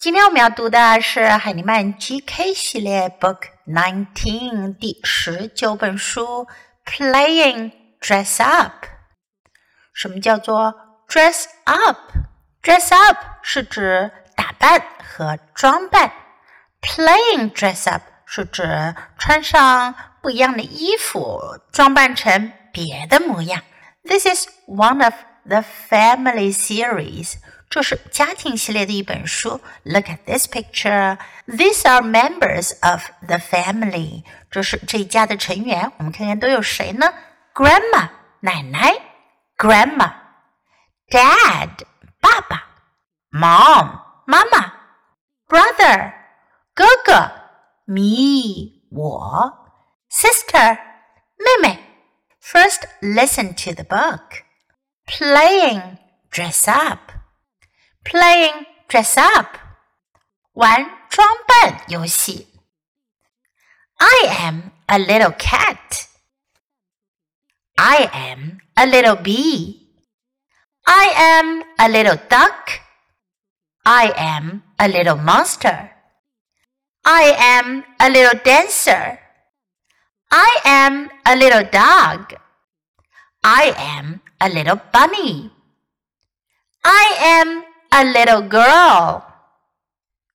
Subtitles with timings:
[0.00, 6.46] 今天我们要读的是海尼曼 GK 系列 Book Nineteen 第十九本书
[6.86, 8.86] Playing Dress Up。
[9.92, 10.72] 什么叫做
[11.08, 16.12] dress up？dress up 是指打扮和装扮
[16.80, 19.92] ，playing dress up 是指穿上
[20.22, 21.40] 不一样的衣服，
[21.72, 23.60] 装扮成别的模样。
[24.04, 27.34] This is one of the family series.
[27.69, 29.59] 这是家庭系列的一本书。
[29.83, 31.17] Look at this picture.
[31.47, 34.23] These are members of the family.
[34.51, 35.91] 这是这一家的成员。
[35.97, 37.13] 我们看看都有谁呢？
[37.53, 38.09] Grandma
[38.41, 38.95] 奶奶，
[39.57, 40.13] Grandma,
[41.09, 41.69] Dad
[42.19, 42.63] 爸爸，
[43.31, 44.73] Mom 妈妈，
[45.47, 46.13] Brother
[46.75, 47.31] 哥哥，
[47.85, 49.67] Me 我，
[50.11, 50.77] Sister
[51.37, 51.79] 妹妹。
[52.41, 54.43] First, listen to the book.
[55.07, 55.97] Playing
[56.31, 57.11] dress up.
[58.03, 59.57] Playing dress up.
[60.53, 62.47] 玩装扮游戏。
[63.97, 66.07] I am a little cat.
[67.75, 69.87] I am a little bee.
[70.85, 72.81] I am a little duck.
[73.83, 75.89] I am a little monster.
[77.03, 79.19] I am a little dancer.
[80.29, 82.35] I am a little dog.
[83.43, 85.51] I am a little bunny.
[86.83, 89.22] I am a little girl.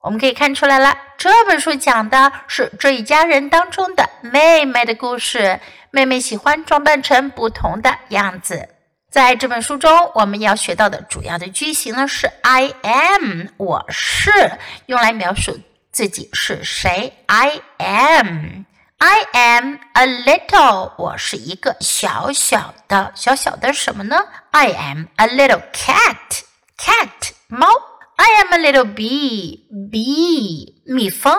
[0.00, 5.60] 我们可以看出来了，这本书讲的是这一家人当中的妹妹的故事。
[5.90, 8.68] 妹妹喜欢装扮成不同的样子。
[9.10, 14.30] 在这本书中，我们要学到的主要的句型呢是 I am，我是，
[14.86, 15.58] 用来描述
[15.92, 17.12] 自己是谁。
[17.26, 18.64] I am。
[18.98, 24.16] I am a little，我是一个小小的、小小的什么呢
[24.50, 27.67] ？I am a little cat，cat 猫。
[28.15, 31.35] I am a little bee，bee 蜜蜂。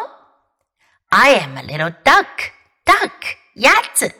[1.11, 3.11] I am a little duck，duck
[3.55, 4.15] 鸭子。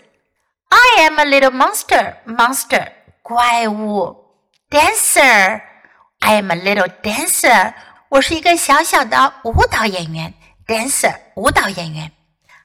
[0.69, 2.93] I am a little monster，monster
[3.23, 4.37] 怪物。
[4.69, 7.75] Dancer，I am a little dancer，
[8.09, 10.35] 我是一个小小的舞蹈演员。
[10.67, 12.13] Dancer 舞蹈演员。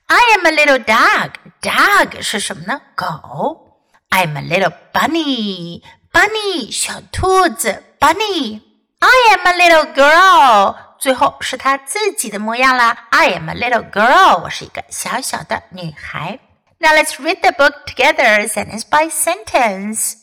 [0.08, 1.32] I am a little dog.
[1.62, 2.82] Dog 是什么呢？
[2.96, 3.80] 狗。
[4.10, 5.82] I'm a little bunny.
[6.12, 7.84] Bunny 小兔子。
[8.00, 8.62] Bunny.
[9.00, 10.76] I am a little girl.
[11.00, 13.08] 最后是她自己的模样啦。
[13.12, 14.44] I am a little girl.
[14.44, 16.40] 我是一个小小的女孩。
[16.80, 20.16] Now let's read the book together, sentence by sentence.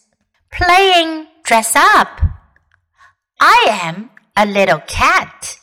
[0.51, 2.21] Playing dress up.
[3.39, 5.57] I am a little cat.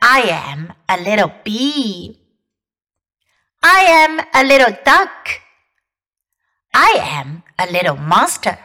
[0.00, 2.20] I am a little bee.
[3.62, 5.40] I am a little duck.
[6.72, 8.58] I am a little monster.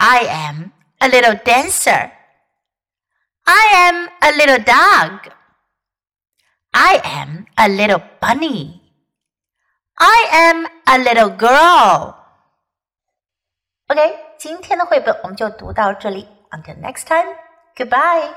[0.00, 0.72] I am
[1.04, 2.10] a little dancer.
[3.44, 5.32] I am a little dog.
[6.72, 8.80] I am a little bunny.
[9.98, 12.14] I am a little girl.
[13.88, 16.28] OK，今天的绘本我们就读到这里。
[16.50, 17.36] Until next time,
[17.76, 18.32] goodbye.